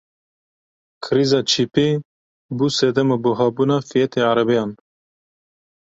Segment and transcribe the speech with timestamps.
[1.03, 1.87] Krîza çîpê
[2.57, 4.71] bû sedema bihabûna fiyetê erebeyan.